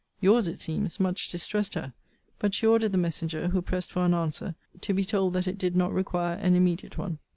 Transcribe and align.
Your's, 0.19 0.47
it 0.47 0.59
seems, 0.59 0.99
much 0.99 1.29
distressed 1.29 1.75
her; 1.75 1.93
but 2.39 2.55
she 2.55 2.65
ordered 2.65 2.91
the 2.91 2.97
messenger, 2.97 3.49
who 3.49 3.61
pressed 3.61 3.91
for 3.91 4.03
an 4.03 4.15
answer, 4.15 4.55
to 4.81 4.95
be 4.95 5.05
told 5.05 5.33
that 5.33 5.47
it 5.47 5.59
did 5.59 5.75
not 5.75 5.93
require 5.93 6.37
an 6.39 6.55
immediate 6.55 6.97
one. 6.97 7.19